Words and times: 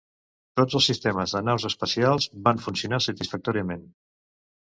Tots 0.59 0.75
els 0.79 0.85
sistemes 0.91 1.33
de 1.35 1.41
naus 1.49 1.67
espacials 1.69 2.27
van 2.49 2.63
funcionar 2.63 3.01
satisfactòriament. 3.09 3.85